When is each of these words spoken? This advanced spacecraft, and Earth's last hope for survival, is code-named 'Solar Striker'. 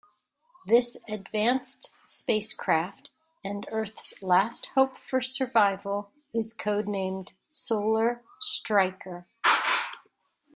This 0.65 0.99
advanced 1.07 1.91
spacecraft, 2.05 3.11
and 3.43 3.67
Earth's 3.71 4.15
last 4.23 4.65
hope 4.73 4.97
for 4.97 5.21
survival, 5.21 6.09
is 6.33 6.55
code-named 6.55 7.33
'Solar 7.51 8.23
Striker'. 8.39 9.27